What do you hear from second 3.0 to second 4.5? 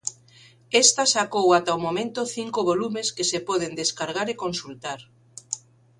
que se poden descargar e